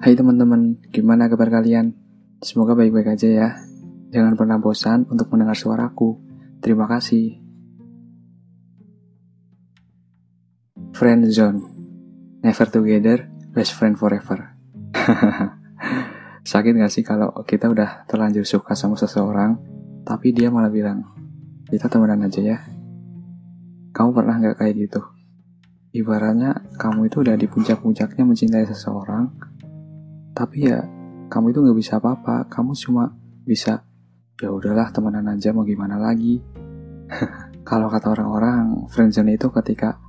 Hai 0.00 0.16
teman-teman, 0.16 0.80
gimana 0.96 1.28
kabar 1.28 1.52
kalian? 1.52 1.92
Semoga 2.40 2.72
baik-baik 2.72 3.20
aja 3.20 3.28
ya. 3.28 3.48
Jangan 4.08 4.32
pernah 4.32 4.56
bosan 4.56 5.04
untuk 5.12 5.28
mendengar 5.28 5.52
suaraku. 5.52 6.16
Terima 6.64 6.88
kasih. 6.88 7.36
Friend 10.96 11.20
zone. 11.28 11.60
Never 12.40 12.64
together, 12.72 13.28
best 13.52 13.76
friend 13.76 14.00
forever. 14.00 14.56
Sakit 16.48 16.80
gak 16.80 16.88
sih 16.88 17.04
kalau 17.04 17.36
kita 17.44 17.68
udah 17.68 18.08
terlanjur 18.08 18.48
suka 18.48 18.72
sama 18.72 18.96
seseorang, 18.96 19.60
tapi 20.08 20.32
dia 20.32 20.48
malah 20.48 20.72
bilang, 20.72 21.04
kita 21.68 21.92
temenan 21.92 22.24
aja 22.24 22.40
ya. 22.40 22.58
Kamu 23.92 24.16
pernah 24.16 24.40
gak 24.40 24.64
kayak 24.64 24.80
gitu? 24.80 25.04
Ibaratnya 25.92 26.72
kamu 26.80 27.12
itu 27.12 27.20
udah 27.20 27.36
di 27.36 27.44
puncak-puncaknya 27.44 28.24
mencintai 28.24 28.64
seseorang, 28.64 29.28
tapi 30.40 30.72
ya 30.72 30.80
kamu 31.28 31.52
itu 31.52 31.60
nggak 31.60 31.76
bisa 31.76 31.92
apa-apa. 32.00 32.48
Kamu 32.48 32.72
cuma 32.72 33.12
bisa 33.44 33.84
ya 34.40 34.48
udahlah 34.48 34.88
temenan 34.88 35.28
aja 35.28 35.52
mau 35.52 35.68
gimana 35.68 36.00
lagi? 36.00 36.40
Kalau 37.68 37.92
kata 37.92 38.16
orang-orang 38.16 38.88
friendzone 38.88 39.36
itu 39.36 39.52
ketika 39.52 40.00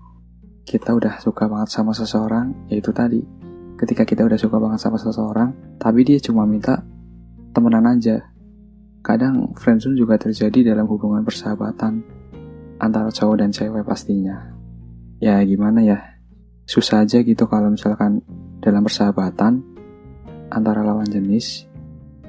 kita 0.64 0.96
udah 0.96 1.20
suka 1.20 1.52
banget 1.52 1.76
sama 1.76 1.92
seseorang 1.92 2.72
yaitu 2.72 2.96
tadi. 2.96 3.20
Ketika 3.76 4.08
kita 4.08 4.24
udah 4.24 4.40
suka 4.40 4.56
banget 4.56 4.80
sama 4.80 4.96
seseorang 4.96 5.52
tapi 5.76 6.08
dia 6.08 6.16
cuma 6.24 6.48
minta 6.48 6.80
temenan 7.52 7.92
aja. 7.92 8.24
Kadang 9.04 9.52
friendzone 9.60 10.00
juga 10.00 10.16
terjadi 10.16 10.72
dalam 10.72 10.88
hubungan 10.88 11.28
persahabatan 11.28 12.00
antara 12.80 13.12
cowok 13.12 13.36
dan 13.36 13.52
cewek 13.52 13.84
pastinya. 13.84 14.56
Ya 15.20 15.44
gimana 15.44 15.84
ya 15.84 16.00
susah 16.66 17.04
aja 17.04 17.20
gitu 17.20 17.52
kalau 17.52 17.68
misalkan 17.68 18.24
dalam 18.64 18.86
persahabatan 18.86 19.71
antara 20.52 20.84
lawan 20.84 21.08
jenis. 21.08 21.66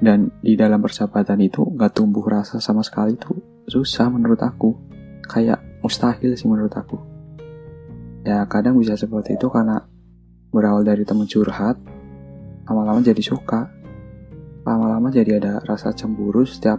Dan 0.03 0.35
di 0.43 0.59
dalam 0.59 0.83
persahabatan 0.83 1.39
itu 1.43 1.63
gak 1.79 1.95
tumbuh 1.95 2.27
rasa 2.27 2.59
sama 2.59 2.83
sekali 2.83 3.15
itu 3.15 3.35
susah 3.67 4.11
menurut 4.11 4.39
aku. 4.43 4.75
Kayak 5.27 5.63
mustahil 5.83 6.35
sih 6.35 6.51
menurut 6.51 6.75
aku. 6.75 6.99
Ya 8.23 8.43
kadang 8.47 8.79
bisa 8.79 8.95
seperti 8.95 9.35
itu 9.35 9.47
karena 9.51 9.83
berawal 10.55 10.87
dari 10.87 11.03
temen 11.03 11.27
curhat 11.27 11.79
lama-lama 12.67 13.03
jadi 13.03 13.23
suka. 13.23 13.71
Lama-lama 14.63 15.11
jadi 15.11 15.43
ada 15.43 15.59
rasa 15.67 15.91
cemburu 15.91 16.47
setiap 16.47 16.79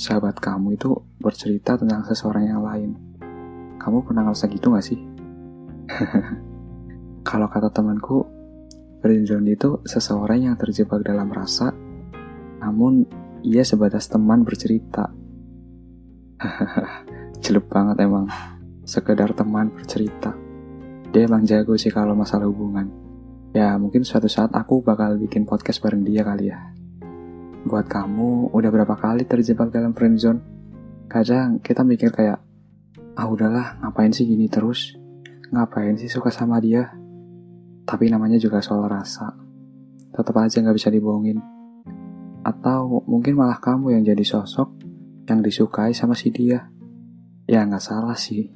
sahabat 0.00 0.40
kamu 0.40 0.80
itu 0.80 0.96
bercerita 1.20 1.76
tentang 1.76 2.04
seseorang 2.08 2.48
yang 2.48 2.64
lain. 2.64 2.96
Kamu 3.76 4.04
pernah 4.04 4.24
ngerasa 4.24 4.48
gitu 4.48 4.72
gak 4.72 4.84
sih? 4.84 5.00
kalau 7.28 7.48
kata 7.48 7.68
temanku 7.72 8.33
Friendzone 9.04 9.52
itu 9.52 9.84
seseorang 9.84 10.48
yang 10.48 10.56
terjebak 10.56 11.04
dalam 11.04 11.28
rasa, 11.28 11.76
namun 12.56 13.04
ia 13.44 13.60
sebatas 13.60 14.08
teman 14.08 14.48
bercerita. 14.48 15.12
Celup 17.44 17.68
banget 17.68 18.00
emang, 18.00 18.32
sekedar 18.88 19.36
teman 19.36 19.68
bercerita. 19.68 20.32
Dia 21.12 21.28
emang 21.28 21.44
jago 21.44 21.76
sih 21.76 21.92
kalau 21.92 22.16
masalah 22.16 22.48
hubungan. 22.48 22.88
Ya 23.52 23.76
mungkin 23.76 24.08
suatu 24.08 24.24
saat 24.24 24.56
aku 24.56 24.80
bakal 24.80 25.20
bikin 25.20 25.44
podcast 25.44 25.84
bareng 25.84 26.00
dia 26.00 26.24
kali 26.24 26.48
ya. 26.48 26.72
Buat 27.68 27.92
kamu, 27.92 28.56
udah 28.56 28.70
berapa 28.72 28.96
kali 28.96 29.28
terjebak 29.28 29.68
dalam 29.68 29.92
friendzone? 29.92 30.40
Kadang 31.12 31.60
kita 31.60 31.84
mikir 31.84 32.08
kayak, 32.08 32.40
ah 33.20 33.28
udahlah 33.28 33.84
ngapain 33.84 34.16
sih 34.16 34.24
gini 34.24 34.48
terus? 34.48 34.96
Ngapain 35.52 36.00
sih 36.00 36.08
suka 36.08 36.32
sama 36.32 36.56
dia? 36.56 37.03
Tapi 37.84 38.08
namanya 38.08 38.40
juga 38.40 38.64
soal 38.64 38.88
rasa. 38.88 39.32
Tetap 40.12 40.34
aja 40.40 40.60
nggak 40.60 40.76
bisa 40.76 40.88
dibohongin. 40.88 41.38
Atau 42.44 43.04
mungkin 43.08 43.36
malah 43.36 43.60
kamu 43.60 43.96
yang 43.96 44.02
jadi 44.04 44.24
sosok 44.24 44.68
yang 45.28 45.40
disukai 45.40 45.92
sama 45.96 46.16
si 46.16 46.32
dia. 46.32 46.68
Ya 47.44 47.64
nggak 47.64 47.84
salah 47.84 48.16
sih. 48.16 48.48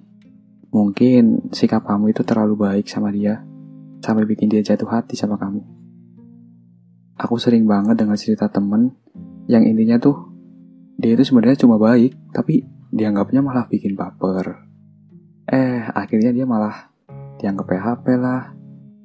Mungkin 0.68 1.52
sikap 1.52 1.84
kamu 1.88 2.12
itu 2.12 2.24
terlalu 2.24 2.56
baik 2.56 2.86
sama 2.88 3.08
dia. 3.12 3.40
Sampai 4.04 4.28
bikin 4.28 4.52
dia 4.52 4.60
jatuh 4.60 4.88
hati 4.88 5.16
sama 5.16 5.40
kamu. 5.40 5.64
Aku 7.18 7.34
sering 7.40 7.66
banget 7.66 7.98
dengar 7.98 8.20
cerita 8.20 8.46
temen 8.46 8.94
yang 9.48 9.64
intinya 9.64 9.98
tuh 9.98 10.28
dia 10.98 11.14
itu 11.14 11.22
sebenarnya 11.22 11.62
cuma 11.62 11.78
baik, 11.78 12.14
tapi 12.34 12.66
dianggapnya 12.90 13.38
malah 13.38 13.70
bikin 13.70 13.94
baper. 13.94 14.66
Eh, 15.46 15.86
akhirnya 15.94 16.34
dia 16.34 16.42
malah 16.42 16.90
dianggap 17.38 17.70
PHP 17.70 18.06
lah, 18.18 18.50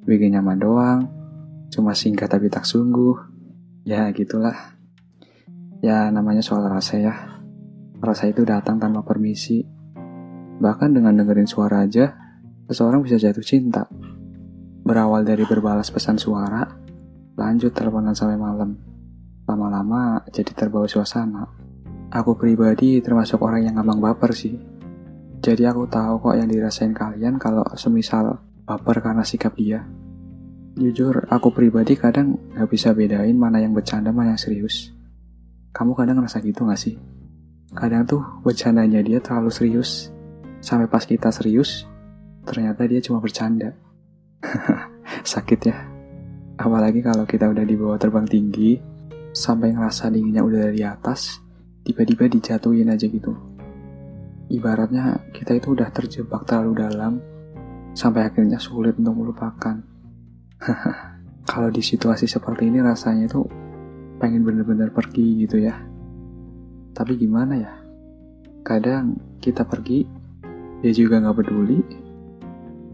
bikin 0.04 0.36
nyaman 0.36 0.60
doang, 0.60 1.00
cuma 1.72 1.96
singkat 1.96 2.28
tapi 2.28 2.52
tak 2.52 2.68
sungguh. 2.68 3.16
Ya 3.84 4.08
gitulah. 4.12 4.76
Ya 5.84 6.08
namanya 6.08 6.40
soal 6.40 6.64
rasa 6.68 6.96
ya. 7.00 7.14
Rasa 8.00 8.28
itu 8.28 8.44
datang 8.44 8.80
tanpa 8.80 9.04
permisi. 9.04 9.64
Bahkan 10.60 10.96
dengan 10.96 11.16
dengerin 11.16 11.48
suara 11.48 11.84
aja, 11.84 12.12
seseorang 12.68 13.04
bisa 13.04 13.20
jatuh 13.20 13.44
cinta. 13.44 13.88
Berawal 14.84 15.24
dari 15.24 15.48
berbalas 15.48 15.88
pesan 15.88 16.20
suara, 16.20 16.64
lanjut 17.36 17.72
teleponan 17.72 18.12
sampai 18.12 18.36
malam. 18.36 18.76
Lama-lama 19.44 20.24
jadi 20.32 20.52
terbawa 20.52 20.88
suasana. 20.88 21.44
Aku 22.12 22.36
pribadi 22.36 23.00
termasuk 23.00 23.40
orang 23.42 23.68
yang 23.68 23.74
gampang 23.76 24.00
baper 24.00 24.32
sih. 24.32 24.56
Jadi 25.44 25.68
aku 25.68 25.84
tahu 25.84 26.24
kok 26.24 26.36
yang 26.40 26.48
dirasain 26.48 26.96
kalian 26.96 27.36
kalau 27.36 27.64
semisal 27.76 28.40
baper 28.64 29.04
karena 29.04 29.24
sikap 29.24 29.52
dia. 29.56 29.84
Jujur, 30.74 31.28
aku 31.30 31.54
pribadi 31.54 31.94
kadang 31.94 32.34
gak 32.50 32.66
bisa 32.66 32.90
bedain 32.90 33.36
mana 33.38 33.62
yang 33.62 33.70
bercanda 33.70 34.10
mana 34.10 34.34
yang 34.34 34.42
serius. 34.42 34.90
Kamu 35.70 35.94
kadang 35.94 36.18
ngerasa 36.18 36.42
gitu 36.42 36.66
gak 36.66 36.80
sih? 36.80 36.98
Kadang 37.70 38.08
tuh 38.08 38.24
bercandanya 38.42 38.98
dia 39.04 39.22
terlalu 39.22 39.54
serius. 39.54 40.10
Sampai 40.58 40.90
pas 40.90 41.04
kita 41.04 41.30
serius, 41.30 41.86
ternyata 42.42 42.88
dia 42.88 42.98
cuma 43.04 43.22
bercanda. 43.22 43.76
Sakit 45.22 45.60
ya. 45.62 45.76
Apalagi 46.58 47.04
kalau 47.04 47.28
kita 47.28 47.52
udah 47.52 47.62
dibawa 47.62 47.94
terbang 48.00 48.26
tinggi, 48.26 48.80
sampai 49.34 49.74
ngerasa 49.74 50.08
dinginnya 50.08 50.46
udah 50.46 50.70
dari 50.70 50.82
atas, 50.86 51.42
tiba-tiba 51.82 52.30
dijatuhin 52.30 52.90
aja 52.90 53.04
gitu. 53.10 53.34
Ibaratnya 54.48 55.30
kita 55.34 55.58
itu 55.58 55.74
udah 55.74 55.90
terjebak 55.90 56.46
terlalu 56.46 56.72
dalam, 56.82 57.18
sampai 57.94 58.26
akhirnya 58.26 58.58
sulit 58.58 58.98
untuk 58.98 59.14
melupakan. 59.14 59.78
Kalau 61.50 61.68
di 61.70 61.80
situasi 61.80 62.26
seperti 62.26 62.66
ini 62.68 62.82
rasanya 62.82 63.30
itu 63.30 63.40
pengen 64.18 64.42
bener-bener 64.42 64.90
pergi 64.90 65.46
gitu 65.46 65.62
ya. 65.62 65.78
Tapi 66.94 67.18
gimana 67.18 67.54
ya? 67.58 67.72
Kadang 68.66 69.38
kita 69.38 69.62
pergi, 69.66 70.02
dia 70.82 70.92
juga 70.92 71.22
nggak 71.22 71.36
peduli. 71.38 71.80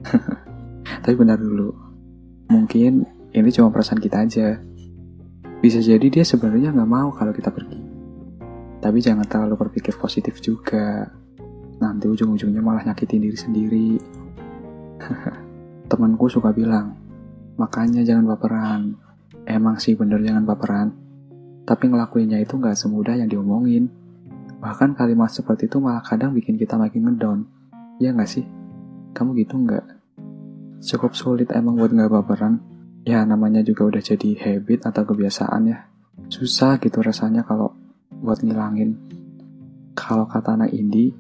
Tapi 1.03 1.15
benar 1.17 1.41
dulu, 1.41 1.71
mungkin 2.51 3.07
ini 3.31 3.49
cuma 3.55 3.71
perasaan 3.71 4.03
kita 4.03 4.27
aja. 4.27 4.59
Bisa 5.61 5.79
jadi 5.79 6.07
dia 6.09 6.25
sebenarnya 6.25 6.73
nggak 6.75 6.91
mau 6.91 7.13
kalau 7.13 7.31
kita 7.31 7.53
pergi. 7.53 7.81
Tapi 8.81 8.99
jangan 8.99 9.29
terlalu 9.29 9.69
berpikir 9.69 9.95
positif 10.01 10.41
juga. 10.41 11.05
Nanti 11.81 12.09
ujung-ujungnya 12.09 12.65
malah 12.65 12.83
nyakitin 12.89 13.21
diri 13.23 13.39
sendiri. 13.39 13.89
Temanku 15.91 16.31
suka 16.31 16.55
bilang, 16.55 16.95
makanya 17.59 18.07
jangan 18.07 18.31
baperan. 18.31 18.95
Emang 19.47 19.81
sih 19.83 19.99
bener 19.99 20.23
jangan 20.23 20.47
baperan. 20.47 20.89
Tapi 21.67 21.91
ngelakuinnya 21.91 22.39
itu 22.43 22.59
gak 22.59 22.79
semudah 22.79 23.19
yang 23.19 23.31
diomongin. 23.31 23.91
Bahkan 24.61 24.95
kalimat 24.99 25.31
seperti 25.33 25.71
itu 25.71 25.79
malah 25.81 26.03
kadang 26.05 26.35
bikin 26.35 26.59
kita 26.59 26.77
makin 26.77 27.11
ngedown. 27.11 27.41
Ya 27.99 28.15
gak 28.15 28.31
sih? 28.31 28.47
Kamu 29.15 29.35
gitu 29.39 29.59
gak? 29.67 29.87
Cukup 30.81 31.13
sulit 31.15 31.51
emang 31.53 31.77
buat 31.77 31.93
gak 31.93 32.11
baperan. 32.11 32.63
Ya 33.05 33.25
namanya 33.25 33.65
juga 33.65 33.89
udah 33.89 34.03
jadi 34.03 34.37
habit 34.37 34.87
atau 34.87 35.03
kebiasaan 35.09 35.63
ya. 35.71 35.79
Susah 36.29 36.77
gitu 36.79 37.01
rasanya 37.01 37.43
kalau 37.43 37.75
buat 38.21 38.45
ngilangin. 38.45 38.95
Kalau 39.97 40.29
kata 40.29 40.57
anak 40.57 40.71
indie, 40.77 41.17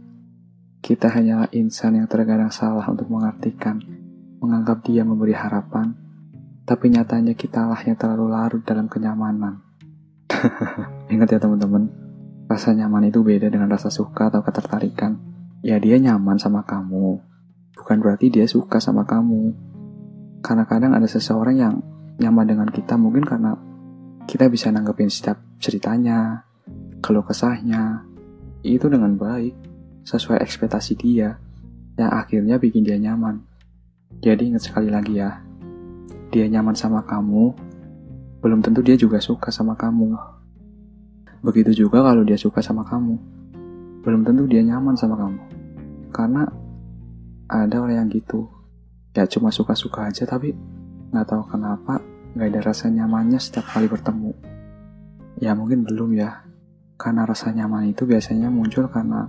kita 0.80 1.12
hanyalah 1.12 1.52
insan 1.52 2.00
yang 2.00 2.08
terkadang 2.08 2.48
salah 2.48 2.88
untuk 2.88 3.12
mengartikan, 3.12 3.76
menganggap 4.40 4.80
dia 4.80 5.04
memberi 5.04 5.36
harapan, 5.36 5.92
tapi 6.64 6.88
nyatanya 6.88 7.36
kita 7.36 7.68
lah 7.68 7.76
yang 7.84 8.00
terlalu 8.00 8.32
larut 8.32 8.64
dalam 8.64 8.88
kenyamanan. 8.88 9.60
Ingat 11.12 11.36
ya 11.36 11.38
teman-teman, 11.38 11.92
rasa 12.48 12.72
nyaman 12.72 13.12
itu 13.12 13.20
beda 13.20 13.52
dengan 13.52 13.68
rasa 13.68 13.92
suka 13.92 14.32
atau 14.32 14.40
ketertarikan. 14.40 15.20
Ya 15.60 15.76
dia 15.76 16.00
nyaman 16.00 16.40
sama 16.40 16.64
kamu, 16.64 17.20
bukan 17.76 17.96
berarti 18.00 18.32
dia 18.32 18.48
suka 18.48 18.80
sama 18.80 19.04
kamu. 19.04 19.52
Karena 20.40 20.64
kadang 20.64 20.96
ada 20.96 21.04
seseorang 21.04 21.60
yang 21.60 21.74
nyaman 22.16 22.48
dengan 22.48 22.68
kita 22.72 22.96
mungkin 22.96 23.28
karena 23.28 23.52
kita 24.24 24.48
bisa 24.48 24.72
nanggepin 24.72 25.12
setiap 25.12 25.36
ceritanya, 25.60 26.48
keluh 27.04 27.20
kesahnya, 27.20 28.08
itu 28.64 28.88
dengan 28.88 29.20
baik 29.20 29.69
sesuai 30.04 30.40
ekspektasi 30.40 30.96
dia, 30.96 31.36
yang 32.00 32.10
akhirnya 32.10 32.56
bikin 32.56 32.86
dia 32.86 32.96
nyaman. 32.96 33.44
Jadi 34.20 34.52
ingat 34.52 34.68
sekali 34.68 34.88
lagi 34.88 35.20
ya, 35.20 35.40
dia 36.30 36.46
nyaman 36.48 36.76
sama 36.76 37.04
kamu, 37.04 37.52
belum 38.40 38.60
tentu 38.64 38.80
dia 38.80 38.96
juga 38.96 39.20
suka 39.20 39.52
sama 39.52 39.76
kamu. 39.76 40.16
Begitu 41.40 41.86
juga 41.86 42.04
kalau 42.04 42.24
dia 42.24 42.36
suka 42.36 42.60
sama 42.60 42.84
kamu, 42.84 43.16
belum 44.04 44.24
tentu 44.24 44.44
dia 44.48 44.64
nyaman 44.64 44.96
sama 44.96 45.16
kamu. 45.16 45.40
Karena 46.12 46.44
ada 47.50 47.76
orang 47.80 48.06
yang 48.06 48.08
gitu, 48.12 48.46
ya 49.16 49.26
cuma 49.26 49.50
suka-suka 49.50 50.06
aja 50.06 50.22
tapi 50.22 50.54
nggak 51.10 51.26
tahu 51.26 51.42
kenapa 51.50 51.98
nggak 52.38 52.48
ada 52.54 52.60
rasa 52.70 52.86
nyamannya 52.86 53.42
setiap 53.42 53.66
kali 53.74 53.90
bertemu. 53.90 54.30
Ya 55.40 55.56
mungkin 55.56 55.82
belum 55.82 56.14
ya, 56.14 56.44
karena 57.00 57.24
rasa 57.24 57.50
nyaman 57.50 57.90
itu 57.90 58.04
biasanya 58.04 58.52
muncul 58.52 58.86
karena 58.86 59.26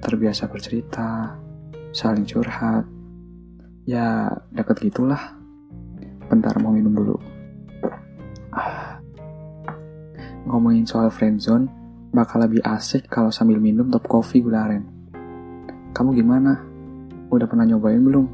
terbiasa 0.00 0.48
bercerita, 0.48 1.36
saling 1.92 2.28
curhat, 2.28 2.84
ya 3.86 4.28
deket 4.52 4.90
gitulah. 4.90 5.36
Bentar 6.26 6.58
mau 6.58 6.74
minum 6.74 6.90
dulu. 6.90 7.16
Ah. 8.50 8.98
Ngomongin 10.46 10.86
soal 10.86 11.10
friendzone, 11.10 11.66
bakal 12.14 12.42
lebih 12.42 12.62
asik 12.62 13.06
kalau 13.10 13.30
sambil 13.30 13.58
minum 13.58 13.90
top 13.90 14.06
coffee 14.06 14.42
gula 14.42 14.66
aren. 14.66 14.84
Kamu 15.94 16.12
gimana? 16.14 16.60
Udah 17.30 17.46
pernah 17.50 17.66
nyobain 17.66 18.02
belum? 18.02 18.26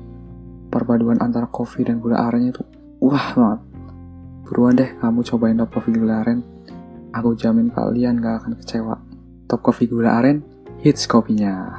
Perpaduan 0.73 1.21
antara 1.21 1.49
kopi 1.49 1.85
dan 1.85 2.01
gula 2.01 2.21
arennya 2.21 2.53
tuh 2.57 2.67
wah 3.03 3.35
banget. 3.35 3.61
Buruan 4.47 4.77
deh 4.77 4.91
kamu 5.01 5.21
cobain 5.25 5.57
top 5.59 5.71
coffee 5.75 5.97
gula 5.97 6.23
aren. 6.25 6.41
Aku 7.13 7.37
jamin 7.37 7.69
kalian 7.69 8.25
gak 8.25 8.45
akan 8.45 8.53
kecewa. 8.57 8.97
Top 9.49 9.61
coffee 9.61 9.89
gula 9.89 10.17
aren, 10.17 10.41
hits 10.83 11.07
kopinya. 11.07 11.79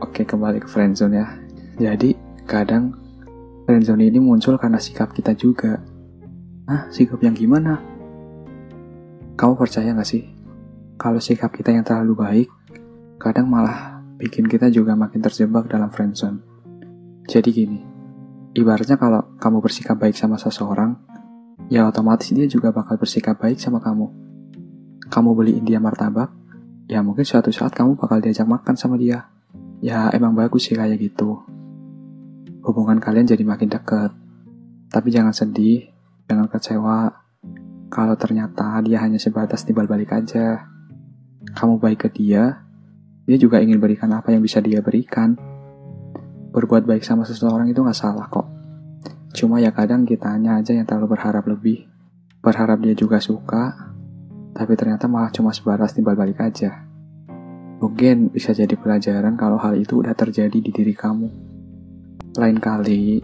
Oke 0.00 0.24
kembali 0.24 0.64
ke 0.64 0.68
friendzone 0.68 1.20
ya. 1.20 1.28
Jadi 1.76 2.16
kadang 2.48 2.96
friendzone 3.68 4.08
ini 4.08 4.16
muncul 4.16 4.56
karena 4.56 4.80
sikap 4.80 5.12
kita 5.12 5.36
juga. 5.36 5.76
Ah, 6.64 6.88
sikap 6.88 7.20
yang 7.20 7.36
gimana? 7.36 7.76
Kamu 9.36 9.60
percaya 9.60 9.92
gak 9.92 10.08
sih? 10.08 10.24
Kalau 10.96 11.20
sikap 11.20 11.52
kita 11.52 11.68
yang 11.68 11.84
terlalu 11.84 12.16
baik, 12.16 12.48
kadang 13.20 13.52
malah 13.52 14.00
bikin 14.16 14.48
kita 14.48 14.72
juga 14.72 14.96
makin 14.96 15.20
terjebak 15.20 15.68
dalam 15.68 15.92
friendzone. 15.92 16.40
Jadi 17.28 17.48
gini, 17.52 17.80
ibaratnya 18.56 18.96
kalau 18.96 19.36
kamu 19.36 19.60
bersikap 19.60 20.00
baik 20.00 20.16
sama 20.16 20.40
seseorang, 20.40 20.96
ya 21.68 21.84
otomatis 21.84 22.32
dia 22.32 22.48
juga 22.48 22.72
bakal 22.72 22.96
bersikap 22.96 23.36
baik 23.36 23.60
sama 23.60 23.84
kamu. 23.84 24.08
Kamu 25.12 25.36
beliin 25.36 25.68
dia 25.68 25.76
martabak, 25.76 26.32
ya 26.86 27.02
mungkin 27.02 27.26
suatu 27.26 27.50
saat 27.50 27.74
kamu 27.74 27.98
bakal 27.98 28.22
diajak 28.22 28.46
makan 28.46 28.74
sama 28.78 28.98
dia. 28.98 29.26
Ya 29.82 30.08
emang 30.14 30.32
bagus 30.34 30.70
sih 30.70 30.78
kayak 30.78 30.98
gitu. 30.98 31.42
Hubungan 32.62 32.98
kalian 32.98 33.28
jadi 33.28 33.44
makin 33.46 33.70
dekat. 33.70 34.10
Tapi 34.90 35.08
jangan 35.10 35.34
sedih, 35.34 35.90
jangan 36.26 36.46
kecewa. 36.50 37.12
Kalau 37.86 38.14
ternyata 38.18 38.82
dia 38.82 39.02
hanya 39.02 39.18
sebatas 39.18 39.62
timbal 39.62 39.86
balik 39.86 40.14
aja. 40.14 40.66
Kamu 41.54 41.78
baik 41.78 42.06
ke 42.06 42.08
dia, 42.10 42.66
dia 43.26 43.36
juga 43.38 43.62
ingin 43.62 43.78
berikan 43.78 44.10
apa 44.14 44.34
yang 44.34 44.42
bisa 44.42 44.58
dia 44.58 44.82
berikan 44.82 45.38
berbuat 46.56 46.88
baik 46.88 47.04
sama 47.04 47.28
seseorang 47.28 47.68
itu 47.68 47.84
gak 47.84 47.92
salah 47.92 48.24
kok. 48.32 48.48
Cuma 49.36 49.60
ya 49.60 49.76
kadang 49.76 50.08
kitanya 50.08 50.56
aja 50.56 50.72
yang 50.72 50.88
terlalu 50.88 51.12
berharap 51.12 51.44
lebih. 51.44 51.84
Berharap 52.40 52.80
dia 52.80 52.96
juga 52.96 53.20
suka, 53.20 53.92
tapi 54.56 54.72
ternyata 54.72 55.04
malah 55.04 55.28
cuma 55.28 55.52
sebatas 55.52 55.92
timbal 55.92 56.16
balik 56.16 56.40
aja. 56.40 56.88
Mungkin 57.76 58.32
bisa 58.32 58.56
jadi 58.56 58.72
pelajaran 58.72 59.36
kalau 59.36 59.60
hal 59.60 59.76
itu 59.76 60.00
udah 60.00 60.16
terjadi 60.16 60.56
di 60.56 60.72
diri 60.72 60.96
kamu. 60.96 61.28
Lain 62.40 62.56
kali, 62.56 63.20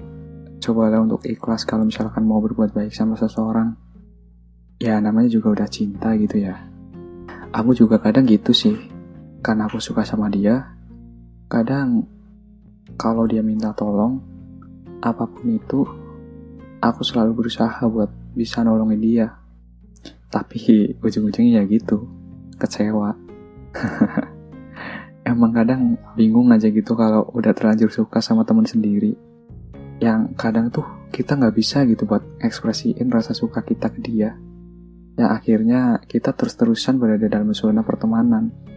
cobalah 0.60 1.00
untuk 1.00 1.24
ikhlas 1.24 1.64
kalau 1.64 1.88
misalkan 1.88 2.28
mau 2.28 2.36
berbuat 2.44 2.76
baik 2.76 2.92
sama 2.92 3.16
seseorang. 3.16 3.72
Ya 4.76 5.00
namanya 5.00 5.32
juga 5.32 5.56
udah 5.56 5.68
cinta 5.72 6.12
gitu 6.20 6.36
ya. 6.36 6.68
Aku 7.48 7.72
juga 7.72 7.96
kadang 7.96 8.28
gitu 8.28 8.52
sih. 8.52 8.76
Karena 9.40 9.72
aku 9.72 9.80
suka 9.80 10.04
sama 10.04 10.28
dia, 10.28 10.76
kadang 11.48 12.06
kalau 12.94 13.26
dia 13.26 13.40
minta 13.42 13.72
tolong, 13.74 14.20
apa 15.02 15.26
pun 15.26 15.48
itu, 15.48 15.82
aku 16.78 17.02
selalu 17.02 17.42
berusaha 17.42 17.82
buat 17.88 18.12
bisa 18.36 18.62
nolongin 18.62 19.02
dia. 19.02 19.41
Tapi 20.32 20.96
ujung-ujungnya 21.04 21.60
ya 21.60 21.62
gitu, 21.68 22.08
kecewa. 22.56 23.12
Emang 25.28 25.52
kadang 25.52 26.00
bingung 26.16 26.48
aja 26.50 26.72
gitu 26.72 26.96
kalau 26.96 27.28
udah 27.36 27.52
terlanjur 27.52 27.92
suka 27.92 28.24
sama 28.24 28.48
teman 28.48 28.64
sendiri. 28.64 29.12
Yang 30.00 30.34
kadang 30.40 30.72
tuh 30.72 30.88
kita 31.12 31.36
nggak 31.36 31.54
bisa 31.54 31.84
gitu 31.84 32.08
buat 32.08 32.24
ekspresiin 32.40 33.12
rasa 33.12 33.36
suka 33.36 33.60
kita 33.60 33.92
ke 33.92 34.00
dia. 34.00 34.34
Yang 35.20 35.30
akhirnya 35.30 36.00
kita 36.08 36.32
terus-terusan 36.32 36.96
berada 36.96 37.28
dalam 37.28 37.52
zona 37.52 37.84
pertemanan 37.84 38.72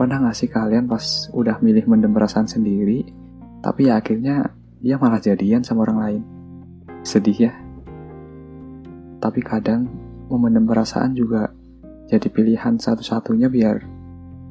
Pernah 0.00 0.32
gak 0.32 0.36
sih 0.40 0.48
kalian 0.48 0.88
pas 0.88 1.28
udah 1.36 1.60
milih 1.60 1.84
mendem 1.84 2.16
perasaan 2.16 2.48
sendiri, 2.48 3.04
tapi 3.60 3.92
ya 3.92 4.00
akhirnya 4.00 4.48
dia 4.80 4.96
malah 4.96 5.20
jadian 5.20 5.60
sama 5.60 5.84
orang 5.84 5.98
lain? 6.00 6.22
Sedih 7.04 7.36
ya? 7.36 7.52
Tapi 9.20 9.44
kadang 9.44 9.92
memendam 10.30 10.64
perasaan 10.64 11.12
juga 11.12 11.50
jadi 12.06 12.26
pilihan 12.30 12.78
satu-satunya 12.78 13.50
biar 13.50 13.82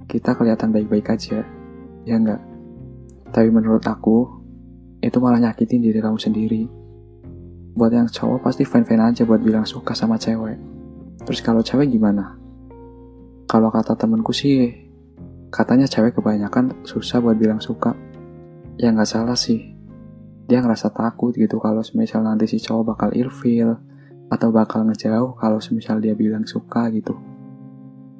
kita 0.05 0.35
kelihatan 0.35 0.75
baik-baik 0.75 1.07
aja. 1.09 1.47
Ya 2.03 2.15
enggak? 2.15 2.41
Tapi 3.29 3.49
menurut 3.53 3.85
aku, 3.85 4.27
itu 4.99 5.17
malah 5.21 5.39
nyakitin 5.39 5.79
diri 5.79 5.99
kamu 6.03 6.19
sendiri. 6.19 6.63
Buat 7.77 7.95
yang 7.95 8.09
cowok 8.09 8.43
pasti 8.43 8.67
fine-fine 8.67 9.03
aja 9.13 9.23
buat 9.23 9.39
bilang 9.39 9.63
suka 9.63 9.95
sama 9.95 10.19
cewek. 10.19 10.57
Terus 11.23 11.39
kalau 11.39 11.63
cewek 11.63 11.87
gimana? 11.87 12.35
Kalau 13.45 13.69
kata 13.69 13.93
temenku 13.93 14.33
sih, 14.33 14.89
Katanya 15.49 15.89
cewek 15.89 16.13
kebanyakan 16.13 16.85
susah 16.85 17.17
buat 17.25 17.33
bilang 17.33 17.57
suka. 17.57 17.97
Ya 18.77 18.93
nggak 18.93 19.09
salah 19.09 19.33
sih. 19.33 19.73
Dia 20.45 20.61
ngerasa 20.61 20.93
takut 20.93 21.33
gitu 21.33 21.57
kalau 21.57 21.81
semisal 21.81 22.21
nanti 22.21 22.45
si 22.45 22.61
cowok 22.61 22.93
bakal 22.93 23.09
ilfil 23.17 23.77
atau 24.29 24.53
bakal 24.53 24.85
ngejauh 24.85 25.35
kalau 25.35 25.57
semisal 25.57 25.97
dia 25.97 26.13
bilang 26.13 26.45
suka 26.45 26.87
gitu. 26.93 27.17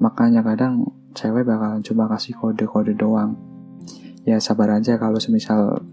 Makanya 0.02 0.42
kadang 0.42 0.90
cewek 1.14 1.46
bakalan 1.46 1.86
cuma 1.86 2.10
kasih 2.10 2.34
kode-kode 2.38 2.98
doang. 2.98 3.38
Ya 4.26 4.42
sabar 4.42 4.76
aja 4.78 4.98
kalau 4.98 5.22
semisal 5.22 5.86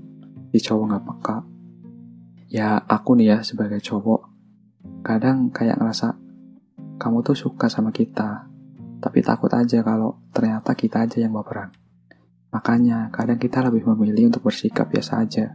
si 0.51 0.59
cowok 0.59 0.85
nggak 0.89 1.05
peka. 1.05 1.37
Ya 2.49 2.81
aku 2.81 3.19
nih 3.21 3.37
ya 3.37 3.39
sebagai 3.45 3.83
cowok, 3.83 4.23
kadang 5.05 5.53
kayak 5.53 5.77
ngerasa 5.77 6.17
kamu 6.97 7.21
tuh 7.21 7.37
suka 7.37 7.69
sama 7.69 7.93
kita, 7.93 8.49
tapi 9.03 9.21
takut 9.21 9.53
aja 9.53 9.85
kalau 9.85 10.17
ternyata 10.33 10.73
kita 10.73 11.05
aja 11.05 11.21
yang 11.21 11.37
baperan. 11.37 11.75
Makanya, 12.55 13.13
kadang 13.13 13.37
kita 13.37 13.61
lebih 13.61 13.85
memilih 13.85 14.33
untuk 14.33 14.49
bersikap 14.49 14.89
biasa 14.89 15.21
aja. 15.21 15.53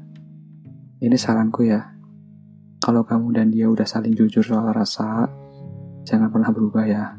Ini 1.02 1.18
saranku 1.18 1.66
ya. 1.66 1.98
Kalau 2.82 3.06
kamu 3.06 3.38
dan 3.38 3.48
dia 3.54 3.70
udah 3.70 3.86
saling 3.86 4.18
jujur 4.18 4.42
soal 4.42 4.74
rasa, 4.74 5.30
jangan 6.02 6.34
pernah 6.34 6.50
berubah 6.50 6.84
ya. 6.90 7.14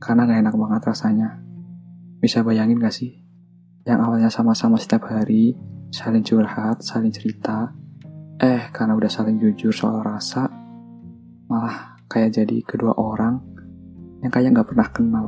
Karena 0.00 0.24
gak 0.24 0.40
enak 0.40 0.56
banget 0.56 0.82
rasanya. 0.88 1.28
Bisa 2.16 2.40
bayangin 2.40 2.80
gak 2.80 2.96
sih? 2.96 3.12
Yang 3.84 3.98
awalnya 4.00 4.30
sama-sama 4.32 4.80
setiap 4.80 5.12
hari, 5.12 5.52
saling 5.92 6.24
curhat, 6.24 6.80
saling 6.80 7.12
cerita, 7.12 7.76
eh 8.40 8.72
karena 8.72 8.96
udah 8.96 9.10
saling 9.12 9.36
jujur 9.36 9.68
soal 9.68 10.00
rasa, 10.00 10.48
malah 11.44 12.00
kayak 12.08 12.40
jadi 12.40 12.64
kedua 12.64 12.96
orang 12.96 13.36
yang 14.24 14.32
kayak 14.32 14.52
nggak 14.56 14.68
pernah 14.68 14.88
kenal. 14.88 15.26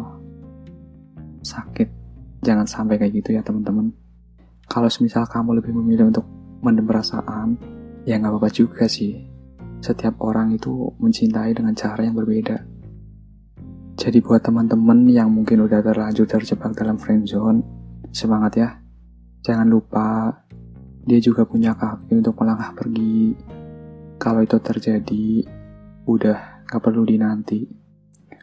Sakit. 1.43 1.89
Jangan 2.43 2.67
sampai 2.67 2.99
kayak 2.99 3.23
gitu 3.23 3.37
ya 3.37 3.43
teman-teman. 3.45 3.93
Kalau 4.67 4.89
semisal 4.89 5.29
kamu 5.29 5.61
lebih 5.61 5.73
memilih 5.75 6.09
untuk 6.09 6.27
mendem 6.63 6.87
perasaan, 6.87 7.59
ya 8.09 8.17
nggak 8.19 8.33
apa-apa 8.33 8.51
juga 8.51 8.87
sih. 8.87 9.32
Setiap 9.83 10.23
orang 10.23 10.55
itu 10.55 10.95
mencintai 11.03 11.59
dengan 11.59 11.75
cara 11.75 12.07
yang 12.07 12.15
berbeda. 12.15 12.55
Jadi 13.99 14.23
buat 14.23 14.39
teman-teman 14.39 15.11
yang 15.11 15.35
mungkin 15.35 15.67
udah 15.67 15.83
terlanjur 15.83 16.23
terjebak 16.31 16.71
dalam 16.79 17.03
friendzone, 17.03 17.67
semangat 18.15 18.53
ya. 18.63 18.79
Jangan 19.43 19.67
lupa, 19.67 20.31
dia 21.03 21.19
juga 21.19 21.43
punya 21.43 21.75
kaki 21.75 22.15
untuk 22.15 22.39
melangkah 22.39 22.79
pergi. 22.79 23.35
Kalau 24.23 24.47
itu 24.47 24.55
terjadi, 24.63 25.27
udah 26.07 26.63
gak 26.63 26.79
perlu 26.79 27.03
dinanti. 27.03 27.67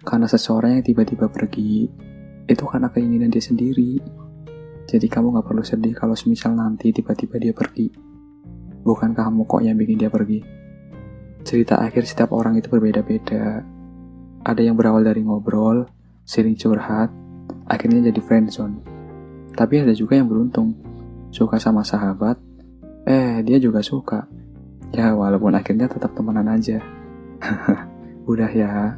Karena 0.03 0.27
seseorang 0.27 0.75
yang 0.75 0.83
tiba-tiba 0.83 1.31
pergi, 1.31 1.87
itu 2.51 2.63
karena 2.67 2.91
keinginan 2.91 3.31
dia 3.31 3.39
sendiri. 3.39 3.95
Jadi 4.91 5.07
kamu 5.07 5.39
gak 5.39 5.47
perlu 5.47 5.63
sedih 5.63 5.95
kalau 5.95 6.19
semisal 6.19 6.51
nanti 6.51 6.91
tiba-tiba 6.91 7.39
dia 7.39 7.55
pergi. 7.55 7.87
Bukan 8.83 9.15
kamu 9.15 9.47
kok 9.47 9.63
yang 9.63 9.79
bikin 9.79 10.03
dia 10.03 10.11
pergi. 10.11 10.58
Cerita 11.43 11.79
akhir 11.79 12.03
setiap 12.03 12.35
orang 12.35 12.59
itu 12.59 12.67
berbeda-beda. 12.67 13.63
Ada 14.43 14.61
yang 14.63 14.75
berawal 14.75 15.03
dari 15.07 15.23
ngobrol, 15.23 15.87
sering 16.27 16.59
curhat, 16.59 17.11
akhirnya 17.65 18.11
jadi 18.11 18.19
friendzone. 18.19 18.83
Tapi 19.55 19.81
ada 19.81 19.93
juga 19.95 20.19
yang 20.19 20.27
beruntung, 20.27 20.75
suka 21.31 21.57
sama 21.57 21.83
sahabat, 21.83 22.37
eh 23.07 23.41
dia 23.43 23.57
juga 23.57 23.79
suka. 23.79 24.27
Ya 24.89 25.13
walaupun 25.13 25.53
akhirnya 25.53 25.87
tetap 25.89 26.13
temenan 26.17 26.49
aja. 26.49 26.81
Udah 28.31 28.49
ya, 28.51 28.97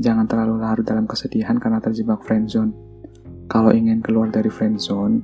jangan 0.00 0.24
terlalu 0.24 0.60
larut 0.60 0.86
dalam 0.86 1.04
kesedihan 1.04 1.60
karena 1.60 1.80
terjebak 1.82 2.24
friendzone. 2.24 2.72
Kalau 3.50 3.74
ingin 3.74 3.98
keluar 4.00 4.30
dari 4.30 4.48
friendzone, 4.48 5.20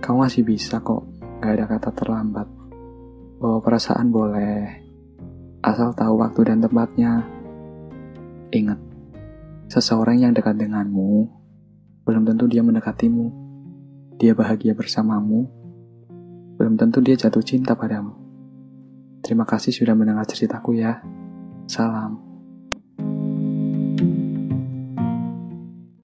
kamu 0.00 0.16
masih 0.22 0.42
bisa 0.46 0.80
kok, 0.80 1.04
gak 1.42 1.60
ada 1.60 1.64
kata 1.66 1.90
terlambat. 1.92 2.48
Bawa 3.40 3.58
perasaan 3.60 4.08
boleh, 4.08 4.89
asal 5.60 5.92
tahu 5.92 6.20
waktu 6.20 6.40
dan 6.48 6.58
tempatnya. 6.64 7.24
Ingat, 8.50 8.80
seseorang 9.70 10.20
yang 10.20 10.32
dekat 10.32 10.58
denganmu, 10.58 11.28
belum 12.04 12.22
tentu 12.26 12.48
dia 12.50 12.64
mendekatimu. 12.64 13.48
Dia 14.20 14.36
bahagia 14.36 14.76
bersamamu, 14.76 15.48
belum 16.60 16.76
tentu 16.76 17.00
dia 17.00 17.16
jatuh 17.16 17.40
cinta 17.40 17.72
padamu. 17.72 18.12
Terima 19.24 19.48
kasih 19.48 19.72
sudah 19.72 19.96
mendengar 19.96 20.28
ceritaku 20.28 20.76
ya. 20.76 21.00
Salam. 21.64 22.29